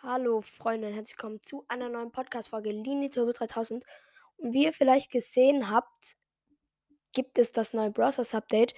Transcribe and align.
Hallo 0.00 0.42
Freunde 0.42 0.86
und 0.86 0.94
herzlich 0.94 1.16
willkommen 1.16 1.42
zu 1.42 1.64
einer 1.66 1.88
neuen 1.88 2.12
Podcast-Folge 2.12 2.70
Lini 2.70 3.08
Turbo 3.08 3.32
3000. 3.32 3.84
Und 4.36 4.52
wie 4.52 4.62
ihr 4.62 4.72
vielleicht 4.72 5.10
gesehen 5.10 5.70
habt, 5.70 6.14
gibt 7.12 7.36
es 7.36 7.50
das 7.50 7.72
neue 7.72 7.90
Browsers 7.90 8.32
Update. 8.32 8.76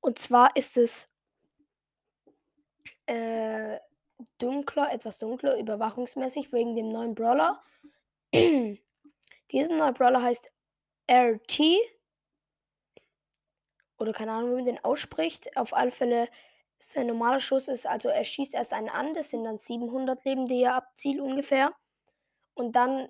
Und 0.00 0.18
zwar 0.18 0.56
ist 0.56 0.78
es 0.78 1.06
äh, 3.04 3.78
dunkler, 4.38 4.90
etwas 4.90 5.18
dunkler, 5.18 5.58
überwachungsmäßig 5.58 6.50
wegen 6.50 6.74
dem 6.74 6.88
neuen 6.88 7.14
Brawler. 7.14 7.62
Dieser 8.32 9.76
neue 9.76 9.92
Brawler 9.92 10.22
heißt 10.22 10.50
RT. 11.10 11.60
Oder 13.98 14.12
keine 14.14 14.32
Ahnung, 14.32 14.52
wie 14.52 14.54
man 14.54 14.64
den 14.64 14.82
ausspricht. 14.82 15.54
Auf 15.58 15.74
alle 15.74 15.90
Fälle, 15.90 16.26
sein 16.78 17.06
normaler 17.08 17.40
Schuss 17.40 17.68
ist, 17.68 17.86
also 17.86 18.08
er 18.08 18.24
schießt 18.24 18.54
erst 18.54 18.72
einen 18.72 18.88
an, 18.88 19.14
das 19.14 19.30
sind 19.30 19.44
dann 19.44 19.58
700 19.58 20.24
Leben, 20.24 20.46
die 20.46 20.62
er 20.62 20.74
abzielt 20.74 21.20
ungefähr. 21.20 21.74
Und 22.54 22.74
dann, 22.74 23.08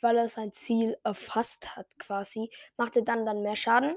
weil 0.00 0.16
er 0.16 0.28
sein 0.28 0.52
Ziel 0.52 0.96
erfasst 1.04 1.76
hat 1.76 1.86
quasi, 1.98 2.50
macht 2.76 2.96
er 2.96 3.02
dann, 3.02 3.24
dann 3.24 3.42
mehr 3.42 3.56
Schaden. 3.56 3.96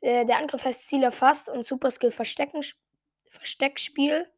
Äh, 0.00 0.24
der 0.24 0.38
Angriff 0.38 0.64
heißt 0.64 0.88
Ziel 0.88 1.02
erfasst 1.02 1.48
und 1.48 1.64
Super 1.64 1.90
Skill 1.90 2.10
Verstecken, 2.10 2.62
Versteckspiel. 3.26 4.28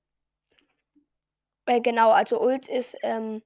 Äh, 1.66 1.80
genau, 1.80 2.10
also 2.10 2.40
Ult 2.42 2.68
ist, 2.68 2.96
ähm, 3.02 3.42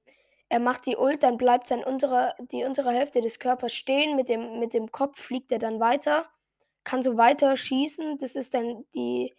er 0.49 0.59
macht 0.59 0.85
die 0.85 0.95
Ult, 0.95 1.23
dann 1.23 1.37
bleibt 1.37 1.67
sein 1.67 1.83
untere, 1.83 2.33
die 2.39 2.63
untere 2.63 2.91
Hälfte 2.91 3.21
des 3.21 3.39
Körpers 3.39 3.73
stehen, 3.73 4.15
mit 4.15 4.29
dem, 4.29 4.59
mit 4.59 4.73
dem 4.73 4.91
Kopf 4.91 5.19
fliegt 5.19 5.51
er 5.51 5.59
dann 5.59 5.79
weiter, 5.79 6.29
kann 6.83 7.03
so 7.03 7.17
weiter 7.17 7.57
schießen. 7.57 8.17
Das 8.17 8.35
ist 8.35 8.53
dann 8.53 8.85
die, 8.95 9.35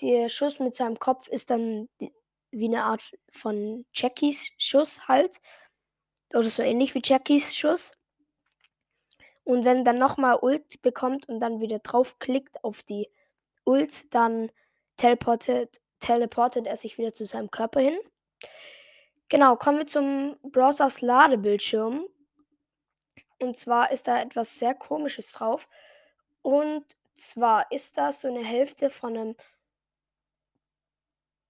der 0.00 0.28
Schuss 0.28 0.58
mit 0.58 0.74
seinem 0.74 0.98
Kopf 0.98 1.28
ist 1.28 1.50
dann 1.50 1.88
wie 2.50 2.66
eine 2.66 2.84
Art 2.84 3.12
von 3.30 3.84
Jackies 3.94 4.50
Schuss 4.58 5.08
halt. 5.08 5.40
Oder 6.34 6.48
so 6.48 6.62
ähnlich 6.62 6.94
wie 6.94 7.02
Jackies 7.02 7.56
Schuss. 7.56 7.92
Und 9.44 9.64
wenn 9.64 9.84
dann 9.84 9.98
nochmal 9.98 10.38
Ult 10.40 10.80
bekommt 10.82 11.28
und 11.28 11.40
dann 11.40 11.60
wieder 11.60 11.80
draufklickt 11.80 12.62
auf 12.64 12.82
die 12.82 13.10
Ult, 13.64 14.12
dann 14.14 14.50
teleportet, 14.96 15.80
teleportet 15.98 16.66
er 16.66 16.76
sich 16.76 16.98
wieder 16.98 17.12
zu 17.12 17.26
seinem 17.26 17.50
Körper 17.50 17.80
hin. 17.80 17.98
Genau, 19.28 19.56
kommen 19.56 19.78
wir 19.78 19.86
zum 19.86 20.36
Browsers 20.42 21.00
Ladebildschirm. 21.00 22.06
Und 23.40 23.56
zwar 23.56 23.90
ist 23.90 24.06
da 24.06 24.20
etwas 24.20 24.58
sehr 24.58 24.74
komisches 24.74 25.32
drauf. 25.32 25.68
Und 26.42 26.84
zwar 27.14 27.70
ist 27.72 27.98
das 27.98 28.20
so 28.20 28.28
eine 28.28 28.44
Hälfte 28.44 28.90
von 28.90 29.16
einem 29.16 29.36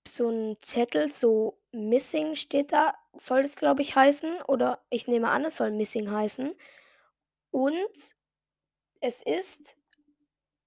so 0.06 0.28
ein 0.28 0.56
Zettel, 0.61 1.08
so 1.08 1.58
Missing 1.72 2.34
steht 2.34 2.72
da, 2.72 2.95
soll 3.14 3.42
das, 3.42 3.56
glaube 3.56 3.83
ich, 3.83 3.95
heißen. 3.97 4.42
Oder 4.42 4.83
ich 4.91 5.06
nehme 5.06 5.31
an, 5.31 5.44
es 5.44 5.56
soll 5.56 5.70
Missing 5.70 6.11
heißen. 6.11 6.55
Und 7.50 8.17
es 9.00 9.22
ist 9.22 9.77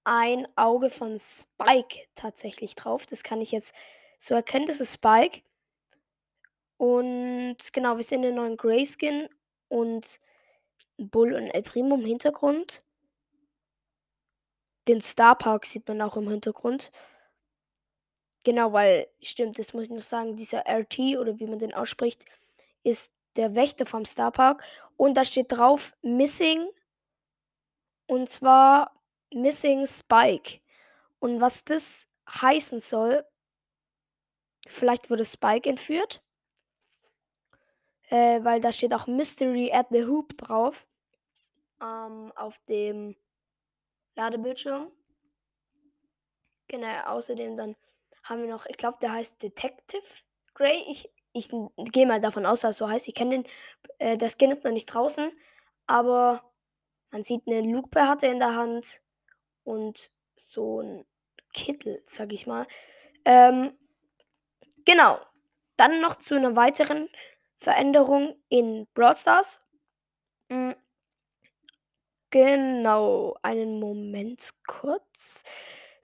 ein 0.04 0.48
Auge 0.56 0.90
von 0.90 1.18
Spike 1.20 2.06
tatsächlich 2.16 2.76
drauf. 2.76 3.06
Das 3.06 3.24
kann 3.24 3.42
ich 3.42 3.52
jetzt 3.52 3.74
so 4.20 4.36
erkennen, 4.36 4.68
das 4.68 4.80
ist 4.80 4.94
Spike. 4.94 5.42
Und 6.78 7.58
genau, 7.74 7.98
wir 7.98 8.04
sehen 8.04 8.22
den 8.22 8.36
neuen 8.36 8.58
Grayskin 8.58 9.30
und 9.68 10.20
Bull 10.98 11.34
und 11.34 11.50
El 11.50 11.64
Primo 11.64 11.96
im 11.96 12.06
Hintergrund. 12.06 12.84
Den 14.88 15.02
Star 15.02 15.38
Park 15.38 15.66
sieht 15.66 15.88
man 15.88 16.02
auch 16.02 16.18
im 16.18 16.30
Hintergrund. 16.30 16.92
Genau, 18.46 18.72
weil, 18.74 19.08
stimmt, 19.24 19.58
das 19.58 19.74
muss 19.74 19.86
ich 19.86 19.90
noch 19.90 20.04
sagen, 20.04 20.36
dieser 20.36 20.66
RT 20.68 21.00
oder 21.18 21.40
wie 21.40 21.48
man 21.48 21.58
den 21.58 21.74
ausspricht, 21.74 22.26
ist 22.84 23.12
der 23.38 23.56
Wächter 23.56 23.88
vom 23.88 24.06
Star 24.06 24.32
Park. 24.32 24.64
Und 24.98 25.16
da 25.16 25.26
steht 25.26 25.52
drauf 25.52 25.96
Missing. 26.04 26.70
Und 28.06 28.30
zwar 28.30 28.94
Missing 29.34 29.88
Spike. 29.88 30.60
Und 31.18 31.42
was 31.42 31.64
das 31.66 32.08
heißen 32.30 32.80
soll, 32.82 33.26
vielleicht 34.68 35.10
wurde 35.10 35.26
Spike 35.26 35.68
entführt. 35.68 36.22
Äh, 38.10 38.44
weil 38.44 38.62
da 38.62 38.72
steht 38.72 38.94
auch 38.94 39.08
Mystery 39.08 39.72
at 39.74 39.88
the 39.90 40.06
Hoop 40.06 40.38
drauf. 40.38 40.86
Ähm, 41.82 42.32
auf 42.36 42.60
dem 42.70 43.16
Ladebildschirm. 44.16 44.92
Genau, 46.68 47.06
außerdem 47.08 47.58
dann 47.58 47.76
haben 48.26 48.42
wir 48.42 48.50
noch, 48.50 48.66
ich 48.66 48.78
glaube, 48.78 48.98
der 49.02 49.14
heißt 49.14 49.42
Detective 49.42 50.04
Gray. 50.54 50.84
Ich, 50.90 51.10
ich 51.34 51.50
gehe 51.92 52.08
mal 52.08 52.20
davon 52.20 52.46
aus, 52.46 52.62
dass 52.62 52.72
es 52.72 52.78
so 52.78 52.90
heißt. 52.90 53.08
Ich 53.08 53.16
kenne 53.16 53.42
den, 53.42 53.48
äh, 54.00 54.18
der 54.18 54.30
Skin 54.30 54.52
ist 54.52 54.64
noch 54.64 54.72
nicht 54.72 54.88
draußen, 54.88 55.32
aber 55.86 56.44
man 57.12 57.24
sieht 57.24 57.44
eine 57.48 57.62
Lupe 57.62 58.08
hat 58.08 58.24
er 58.24 58.32
in 58.32 58.40
der 58.40 58.56
Hand 58.56 59.02
und 59.64 60.10
so 60.36 60.82
ein 60.82 61.06
Kittel, 61.54 62.02
sag 62.06 62.34
ich 62.34 62.48
mal. 62.48 62.68
Ähm, 63.24 63.78
genau. 64.86 65.20
Dann 65.78 66.02
noch 66.02 66.16
zu 66.16 66.36
einer 66.36 66.56
weiteren 66.56 67.10
Veränderung 67.58 68.36
in 68.50 68.88
Brawl 68.94 69.16
Stars. 69.16 69.62
Mhm. 70.50 70.76
Genau, 72.32 73.38
einen 73.42 73.80
Moment 73.80 74.50
kurz. 74.68 75.44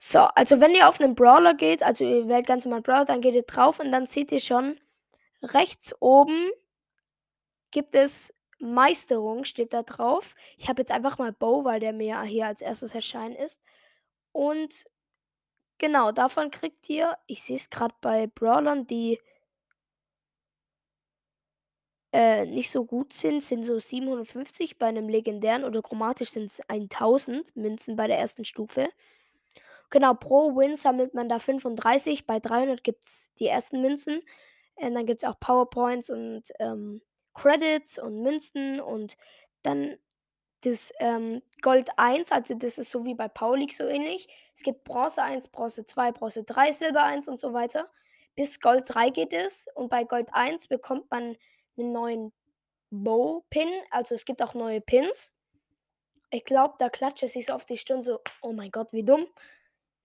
So, 0.04 0.18
also 0.34 0.60
wenn 0.60 0.74
ihr 0.74 0.88
auf 0.88 1.00
einen 1.00 1.14
Brawler 1.14 1.54
geht, 1.54 1.84
also 1.84 2.02
ihr 2.02 2.26
wählt 2.26 2.44
ganz 2.46 2.64
normal 2.64 2.82
Brawler, 2.82 3.04
dann 3.04 3.20
geht 3.20 3.36
ihr 3.36 3.44
drauf 3.44 3.78
und 3.78 3.92
dann 3.92 4.06
seht 4.06 4.32
ihr 4.32 4.40
schon 4.40 4.80
rechts 5.42 5.94
oben 6.00 6.50
gibt 7.70 7.94
es 7.94 8.34
Meisterung, 8.60 9.44
steht 9.44 9.72
da 9.72 9.82
drauf. 9.84 10.34
Ich 10.56 10.68
habe 10.68 10.82
jetzt 10.82 10.92
einfach 10.92 11.18
mal 11.18 11.32
Bow, 11.32 11.64
weil 11.64 11.80
der 11.80 11.92
mir 11.92 12.20
hier 12.22 12.46
als 12.46 12.62
erstes 12.62 12.94
erscheinen 12.96 13.36
ist. 13.36 13.60
Und 14.32 14.84
genau, 15.78 16.12
davon 16.12 16.50
kriegt 16.50 16.88
ihr, 16.90 17.16
ich 17.26 17.44
sehe 17.44 17.56
es 17.56 17.70
gerade 17.70 17.94
bei 18.00 18.26
Brawlern, 18.26 18.86
die 18.88 19.20
äh, 22.12 22.46
nicht 22.46 22.72
so 22.72 22.84
gut 22.84 23.12
sind, 23.12 23.42
sind 23.44 23.64
so 23.64 23.78
750. 23.78 24.78
Bei 24.78 24.86
einem 24.86 25.08
legendären 25.08 25.64
oder 25.64 25.80
chromatisch 25.80 26.30
sind 26.30 26.46
es 26.52 26.60
1000 26.68 27.56
Münzen 27.56 27.96
bei 27.96 28.08
der 28.08 28.18
ersten 28.18 28.44
Stufe. 28.44 28.88
Genau, 29.92 30.14
pro 30.14 30.56
Win 30.56 30.74
sammelt 30.74 31.12
man 31.12 31.28
da 31.28 31.38
35. 31.38 32.26
Bei 32.26 32.40
300 32.40 32.82
gibt 32.82 33.04
es 33.04 33.30
die 33.38 33.46
ersten 33.46 33.82
Münzen. 33.82 34.22
Und 34.76 34.94
dann 34.94 35.04
gibt 35.04 35.22
es 35.22 35.28
auch 35.28 35.38
Powerpoints 35.38 36.08
und 36.08 36.44
ähm, 36.58 37.02
Credits 37.34 37.98
und 37.98 38.22
Münzen 38.22 38.80
und 38.80 39.18
dann 39.62 39.98
das 40.62 40.92
ähm, 40.98 41.42
Gold 41.60 41.90
1, 41.98 42.32
also 42.32 42.54
das 42.54 42.78
ist 42.78 42.90
so 42.90 43.04
wie 43.04 43.14
bei 43.14 43.28
Paulik 43.28 43.74
so 43.74 43.84
ähnlich. 43.84 44.28
Es 44.54 44.62
gibt 44.62 44.84
Bronze 44.84 45.22
1, 45.22 45.48
Bronze 45.48 45.84
2, 45.84 46.12
Bronze 46.12 46.42
3, 46.42 46.72
Silber 46.72 47.02
1 47.04 47.28
und 47.28 47.38
so 47.38 47.52
weiter. 47.52 47.90
Bis 48.34 48.60
Gold 48.60 48.84
3 48.86 49.10
geht 49.10 49.34
es 49.34 49.66
und 49.74 49.90
bei 49.90 50.04
Gold 50.04 50.32
1 50.32 50.68
bekommt 50.68 51.10
man 51.10 51.36
einen 51.78 51.92
neuen 51.92 52.32
Bow-Pin. 52.90 53.68
Also 53.90 54.14
es 54.14 54.24
gibt 54.24 54.42
auch 54.42 54.54
neue 54.54 54.80
Pins. 54.80 55.34
Ich 56.30 56.44
glaube, 56.46 56.76
da 56.78 56.88
klatscht 56.88 57.24
es 57.24 57.34
sich 57.34 57.46
so 57.46 57.52
auf 57.52 57.66
die 57.66 57.76
Stirn 57.76 58.00
so, 58.00 58.20
oh 58.40 58.52
mein 58.52 58.70
Gott, 58.70 58.92
wie 58.92 59.04
dumm. 59.04 59.26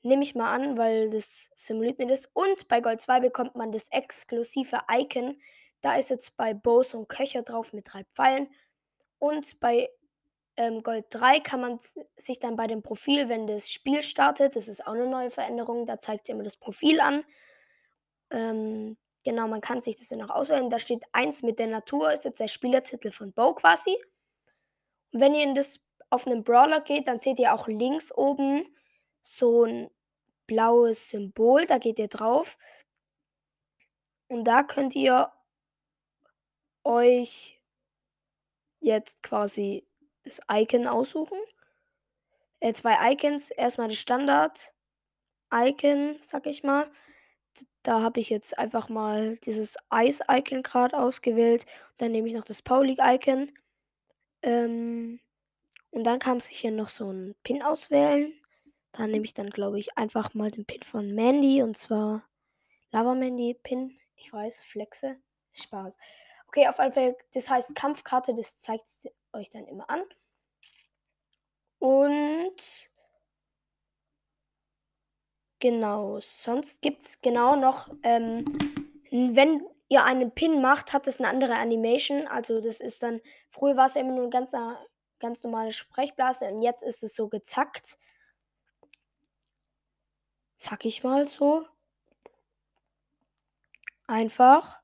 Nehme 0.03 0.23
ich 0.23 0.35
mal 0.35 0.53
an, 0.53 0.77
weil 0.77 1.09
das 1.09 1.49
simuliert 1.55 1.99
mir 1.99 2.07
das. 2.07 2.27
Und 2.33 2.67
bei 2.67 2.81
Gold 2.81 3.01
2 3.01 3.19
bekommt 3.19 3.55
man 3.55 3.71
das 3.71 3.89
exklusive 3.89 4.79
Icon. 4.91 5.39
Da 5.81 5.95
ist 5.95 6.09
jetzt 6.09 6.37
bei 6.37 6.53
Bows 6.53 6.93
und 6.93 7.09
Köcher 7.09 7.41
drauf 7.41 7.73
mit 7.73 7.91
drei 7.91 8.03
Pfeilen. 8.13 8.47
Und 9.19 9.59
bei 9.59 9.89
ähm, 10.57 10.81
Gold 10.81 11.05
3 11.11 11.39
kann 11.39 11.61
man 11.61 11.79
sich 12.17 12.39
dann 12.39 12.55
bei 12.55 12.67
dem 12.67 12.81
Profil, 12.81 13.29
wenn 13.29 13.47
das 13.47 13.71
Spiel 13.71 14.01
startet, 14.01 14.55
das 14.55 14.67
ist 14.67 14.85
auch 14.85 14.93
eine 14.93 15.07
neue 15.07 15.29
Veränderung, 15.29 15.85
da 15.85 15.99
zeigt 15.99 16.29
immer 16.29 16.43
das 16.43 16.57
Profil 16.57 16.99
an. 16.99 17.23
Ähm, 18.31 18.97
genau, 19.23 19.47
man 19.47 19.61
kann 19.61 19.79
sich 19.79 19.95
das 19.97 20.09
dann 20.09 20.21
auch 20.23 20.35
auswählen. 20.35 20.69
Da 20.69 20.79
steht 20.79 21.03
1 21.11 21.43
mit 21.43 21.59
der 21.59 21.67
Natur, 21.67 22.11
ist 22.11 22.25
jetzt 22.25 22.39
der 22.39 22.47
Spielertitel 22.47 23.11
von 23.11 23.31
Bow 23.33 23.53
quasi. 23.53 23.95
Und 25.13 25.21
wenn 25.21 25.35
ihr 25.35 25.43
in 25.43 25.55
das 25.55 25.79
auf 26.09 26.25
einen 26.25 26.43
Brawler 26.43 26.81
geht, 26.81 27.07
dann 27.07 27.19
seht 27.19 27.39
ihr 27.39 27.53
auch 27.53 27.67
links 27.67 28.11
oben 28.11 28.65
so 29.35 29.65
ein 29.65 29.89
blaues 30.47 31.09
Symbol, 31.09 31.65
da 31.65 31.77
geht 31.77 31.99
ihr 31.99 32.07
drauf. 32.07 32.57
Und 34.29 34.45
da 34.45 34.63
könnt 34.63 34.95
ihr 34.95 35.31
euch 36.83 37.61
jetzt 38.79 39.21
quasi 39.23 39.85
das 40.23 40.41
Icon 40.51 40.87
aussuchen. 40.87 41.37
Äh, 42.59 42.73
zwei 42.73 43.13
Icons. 43.13 43.51
Erstmal 43.51 43.89
das 43.89 43.99
Standard-Icon, 43.99 46.17
sag 46.21 46.47
ich 46.47 46.63
mal. 46.63 46.91
Da 47.83 48.01
habe 48.01 48.19
ich 48.19 48.29
jetzt 48.29 48.57
einfach 48.57 48.89
mal 48.89 49.37
dieses 49.37 49.77
Eis-Icon 49.89 50.63
gerade 50.63 50.97
ausgewählt. 50.97 51.65
Dann 51.97 52.11
nehme 52.11 52.27
ich 52.27 52.33
noch 52.33 52.45
das 52.45 52.61
Paulik-Icon. 52.61 53.51
Ähm, 54.41 55.19
und 55.91 56.03
dann 56.03 56.19
kann 56.19 56.39
sich 56.39 56.59
hier 56.59 56.71
noch 56.71 56.89
so 56.89 57.11
ein 57.11 57.35
Pin 57.43 57.61
auswählen. 57.61 58.33
Da 58.97 59.07
nehme 59.07 59.25
ich 59.25 59.33
dann, 59.33 59.49
glaube 59.49 59.79
ich, 59.79 59.97
einfach 59.97 60.33
mal 60.33 60.51
den 60.51 60.65
Pin 60.65 60.81
von 60.83 61.13
Mandy. 61.13 61.61
Und 61.63 61.77
zwar 61.77 62.23
Lava 62.91 63.15
Mandy 63.15 63.55
Pin. 63.61 63.97
Ich 64.15 64.33
weiß, 64.33 64.63
Flexe. 64.63 65.17
Spaß. 65.53 65.97
Okay, 66.47 66.67
auf 66.67 66.79
jeden 66.79 66.93
Fall, 66.93 67.17
das 67.33 67.49
heißt 67.49 67.75
Kampfkarte, 67.75 68.33
das 68.35 68.55
zeigt 68.61 68.87
euch 69.33 69.49
dann 69.49 69.65
immer 69.67 69.89
an. 69.89 70.03
Und 71.81 72.61
genau, 75.59 76.19
sonst 76.21 76.81
gibt 76.81 77.03
es 77.03 77.21
genau 77.21 77.55
noch, 77.55 77.89
ähm, 78.03 78.45
wenn 79.11 79.63
ihr 79.89 80.03
einen 80.03 80.31
Pin 80.31 80.61
macht, 80.61 80.93
hat 80.93 81.07
es 81.07 81.19
eine 81.19 81.29
andere 81.29 81.55
Animation. 81.55 82.27
Also, 82.27 82.59
das 82.61 82.79
ist 82.79 83.03
dann 83.03 83.21
früher 83.49 83.77
war 83.77 83.85
es 83.87 83.95
ja 83.95 84.01
immer 84.01 84.13
nur 84.13 84.25
'n 84.25 84.31
ganz 84.31 84.51
ganz 85.19 85.43
normale 85.43 85.71
Sprechblase 85.71 86.45
und 86.45 86.61
jetzt 86.61 86.83
ist 86.83 87.03
es 87.03 87.15
so 87.15 87.27
gezackt. 87.29 87.97
Sag 90.59 90.85
ich 90.85 91.03
mal 91.03 91.25
so. 91.25 91.65
Einfach. 94.09 94.81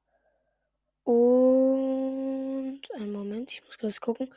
Und 1.05 2.81
einen 2.95 3.11
Moment, 3.11 3.51
ich 3.51 3.63
muss 3.65 3.77
kurz 3.77 3.99
gucken. 3.99 4.29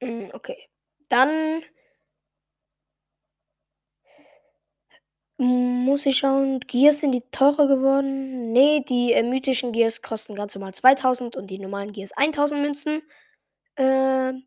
Hm, 0.00 0.30
okay. 0.34 0.68
Dann 1.08 1.62
muss 5.38 6.06
ich 6.06 6.18
schauen, 6.18 6.60
Gears 6.60 7.00
sind 7.00 7.12
die 7.12 7.22
teurer 7.32 7.66
geworden? 7.66 8.52
Ne, 8.52 8.84
die, 8.88 9.12
äh, 9.12 9.22
mythischen 9.22 9.72
Gears 9.72 10.00
kosten 10.02 10.34
ganz 10.34 10.54
normal 10.54 10.74
2.000 10.74 11.36
und 11.36 11.48
die 11.50 11.58
normalen 11.58 11.92
Gears 11.92 12.12
1.000 12.16 12.60
Münzen. 12.62 13.02
Ähm 13.76 14.44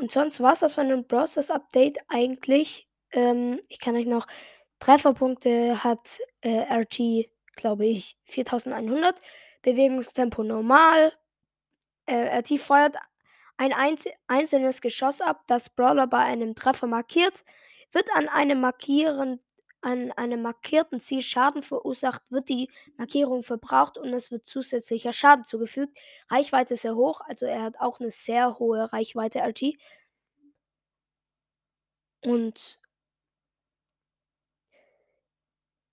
und 0.00 0.10
sonst 0.10 0.40
war's 0.40 0.60
das 0.60 0.74
von 0.74 0.88
dem 0.88 1.06
Brawl 1.06 1.28
Stars 1.28 1.50
Update 1.50 1.98
eigentlich. 2.08 2.88
Ähm, 3.12 3.60
ich 3.68 3.80
kann 3.80 3.96
euch 3.96 4.06
noch 4.06 4.26
Trefferpunkte 4.80 5.84
hat, 5.84 6.18
äh, 6.40 6.62
RT, 6.72 7.30
glaube 7.54 7.86
ich, 7.86 8.16
4.100, 8.26 9.20
Bewegungstempo 9.62 10.42
normal. 10.42 11.12
Äh, 12.06 12.38
RT 12.38 12.58
feuert 12.58 12.96
ein 13.58 13.74
einzel 13.74 14.12
einzelnes 14.26 14.80
Geschoss 14.80 15.20
ab, 15.20 15.42
das 15.46 15.68
Brawler 15.68 16.06
bei 16.06 16.18
einem 16.18 16.54
Treffer 16.54 16.86
markiert. 16.86 17.44
Wird 17.92 18.08
an 18.14 18.28
einem 18.28 18.60
markieren 18.60 19.40
an 19.82 20.12
einem 20.12 20.42
markierten 20.42 21.00
Ziel 21.00 21.22
Schaden 21.22 21.62
verursacht, 21.62 22.22
wird 22.30 22.48
die 22.48 22.68
Markierung 22.98 23.42
verbraucht 23.42 23.98
und 23.98 24.12
es 24.14 24.30
wird 24.30 24.46
zusätzlicher 24.46 25.12
Schaden 25.12 25.44
zugefügt. 25.44 25.98
Reichweite 26.30 26.74
ist 26.74 26.82
sehr 26.82 26.96
hoch, 26.96 27.20
also 27.22 27.46
er 27.46 27.62
hat 27.62 27.80
auch 27.80 28.00
'ne 28.00 28.10
sehr 28.10 28.58
hohe 28.58 28.92
Reichweite, 28.92 29.40
RT. 29.40 29.76
Und 32.24 32.76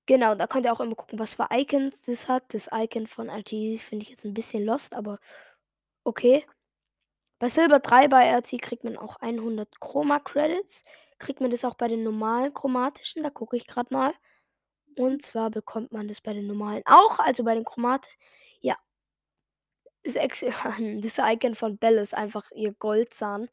Genau, 0.10 0.36
da 0.36 0.48
könnt 0.48 0.66
ihr 0.66 0.72
auch 0.72 0.80
immer 0.80 0.96
gucken, 0.96 1.20
was 1.20 1.36
für 1.36 1.48
Icons 1.52 2.02
das 2.06 2.30
hat. 2.30 2.54
Das 2.54 2.70
Icon 2.74 3.08
von 3.08 3.28
RT 3.30 3.78
finde 3.78 4.04
ich 4.04 4.10
jetzt 4.10 4.24
'n 4.26 4.34
bisschen 4.34 4.64
lost, 4.64 4.96
aber 4.96 5.20
okay. 6.06 6.46
Bei 7.40 7.50
Silber 7.50 7.80
3 7.80 8.08
bei 8.10 8.26
RT 8.30 8.58
kriegt 8.60 8.84
man 8.86 8.98
auch 8.98 9.22
100 9.22 9.80
Chroma 9.82 10.20
Credits. 10.20 10.84
Kriegt 11.20 11.42
man 11.42 11.52
das 11.52 11.66
auch 11.66 11.76
bei 11.76 11.88
den 11.88 12.04
normalen 12.04 12.54
chromatischen? 12.54 13.24
Da 13.24 13.30
gucke 13.30 13.58
ich 13.58 13.68
grad 13.68 13.92
mal. 13.92 14.14
Und 14.98 15.22
zwar 15.24 15.50
bekommt 15.52 15.92
man 15.92 16.08
das 16.08 16.22
bei 16.22 16.34
den 16.34 16.48
normalen 16.48 16.84
auch, 16.86 17.20
also 17.20 17.44
bei 17.44 17.56
den 17.56 17.66
chromat 17.66 18.10
ja. 18.62 18.78
Das 20.04 20.16
Ex 20.16 20.42
das 21.02 21.18
Icon 21.20 21.56
von 21.56 21.78
Bell 21.78 21.96
ist 21.98 22.16
einfach 22.16 22.50
ihr 22.56 22.74
Goldzahn. 22.74 23.50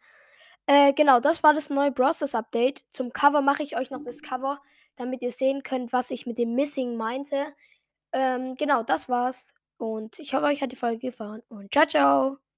Äh, 0.66 0.92
genau, 0.94 1.20
das 1.20 1.42
war 1.42 1.54
das 1.54 1.70
neue 1.70 1.92
Brawl 1.92 2.14
Stars 2.14 2.34
Update. 2.34 2.84
Zum 2.90 3.12
Cover 3.12 3.42
mache 3.42 3.62
ich 3.62 3.76
euch 3.76 3.90
noch 3.90 4.02
das 4.04 4.22
Cover, 4.22 4.60
damit 4.96 5.22
ihr 5.22 5.30
sehen 5.32 5.62
könnt, 5.62 5.92
was 5.92 6.10
ich 6.10 6.26
mit 6.26 6.38
dem 6.38 6.54
Missing 6.54 6.96
meinte. 6.96 7.54
Ähm, 8.12 8.54
genau, 8.56 8.82
das 8.82 9.08
war's 9.08 9.52
und 9.78 10.18
ich 10.18 10.34
hoffe, 10.34 10.46
euch 10.46 10.62
hat 10.62 10.72
die 10.72 10.76
Folge 10.76 10.98
gefallen 11.08 11.42
und 11.48 11.70
tschau, 11.72 11.84
tschau. 11.86 12.44